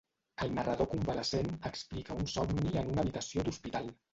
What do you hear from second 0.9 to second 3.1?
convalescent explica un somni en una